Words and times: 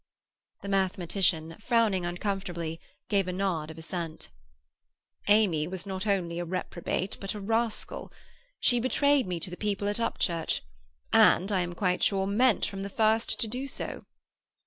The 0.63 0.67
mathematician, 0.69 1.57
frowning 1.63 2.07
uncomfortably, 2.07 2.81
gave 3.07 3.27
a 3.27 3.31
nod 3.31 3.69
of 3.69 3.77
assent. 3.77 4.29
"Amy 5.27 5.67
was 5.67 5.85
not 5.85 6.07
only 6.07 6.39
a 6.39 6.43
reprobate, 6.43 7.17
but 7.19 7.35
a 7.35 7.39
rascal. 7.39 8.11
She 8.59 8.79
betrayed 8.79 9.27
me 9.27 9.39
to 9.39 9.51
the 9.51 9.55
people 9.57 9.87
at 9.87 9.99
Upchurch, 9.99 10.61
and, 11.13 11.51
I 11.51 11.59
am 11.59 11.73
quite 11.75 12.01
sure, 12.01 12.25
meant 12.25 12.65
from 12.65 12.81
the 12.81 12.89
first 12.89 13.39
to 13.41 13.47
do 13.47 13.67
so. 13.67 14.07